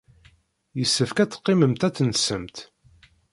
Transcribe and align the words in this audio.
Yessefk 0.77 1.17
ad 1.19 1.29
teqqimemt 1.31 1.85
ad 1.87 1.93
tensemt. 1.95 2.57